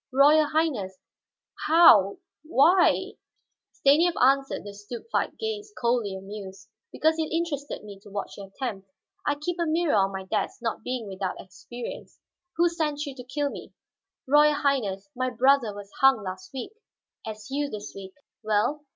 "Royal 0.11 0.47
Highness, 0.47 0.97
how 1.67 2.17
why" 2.41 3.17
Stanief 3.81 4.15
answered 4.19 4.63
the 4.63 4.73
stupefied 4.73 5.37
gaze, 5.37 5.71
coldly 5.79 6.15
amused. 6.15 6.69
"Because 6.91 7.19
it 7.19 7.31
interested 7.31 7.83
me 7.83 7.99
to 7.99 8.09
watch 8.09 8.33
your 8.35 8.47
attempt. 8.47 8.89
I 9.27 9.35
keep 9.35 9.59
a 9.59 9.67
mirror 9.67 9.93
on 9.93 10.11
my 10.11 10.23
desk, 10.25 10.59
not 10.59 10.81
being 10.81 11.07
without 11.07 11.39
experience. 11.39 12.19
Who 12.55 12.67
sent 12.67 13.05
you 13.05 13.13
to 13.13 13.23
kill 13.23 13.51
me?" 13.51 13.75
"Royal 14.27 14.55
Highness, 14.55 15.07
my 15.15 15.29
brother 15.29 15.71
was 15.71 15.91
hung 16.01 16.23
last 16.23 16.51
week." 16.51 16.73
"As 17.23 17.51
you 17.51 17.69
this 17.69 17.93
week. 17.93 18.15
Well?" 18.41 18.83